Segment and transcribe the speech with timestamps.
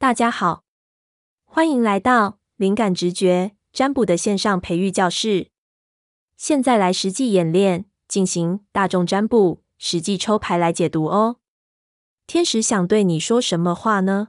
[0.00, 0.62] 大家好
[1.44, 5.50] 欢迎来到灵感直觉占卜的线上培育教室。
[6.36, 11.38] 现在来实际演练进行大众占卜实际抽牌来解读哦。
[12.28, 14.28] 天使想对你说什么话呢？